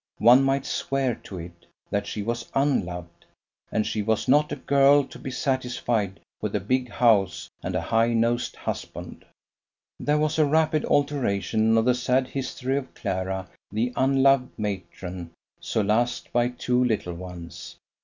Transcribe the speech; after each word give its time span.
One 0.17 0.41
might 0.41 0.65
swear 0.65 1.13
to 1.25 1.37
it, 1.37 1.67
that 1.91 2.07
she 2.07 2.23
was 2.23 2.49
unloved. 2.55 3.23
And 3.71 3.85
she 3.85 4.01
was 4.01 4.27
not 4.27 4.51
a 4.51 4.55
girl 4.55 5.03
to 5.03 5.19
be 5.19 5.29
satisfied 5.29 6.19
with 6.41 6.55
a 6.55 6.59
big 6.59 6.89
house 6.89 7.51
and 7.61 7.75
a 7.75 7.81
high 7.81 8.15
nosed 8.15 8.55
husband. 8.55 9.23
There 9.99 10.17
was 10.17 10.39
a 10.39 10.45
rapid 10.45 10.85
alteration 10.85 11.77
of 11.77 11.85
the 11.85 11.93
sad 11.93 12.25
history 12.29 12.77
of 12.77 12.95
Clara 12.95 13.47
the 13.71 13.93
unloved 13.95 14.57
matron 14.57 15.29
solaced 15.59 16.33
by 16.33 16.49
two 16.49 16.83
little 16.83 17.13
ones. 17.13 17.75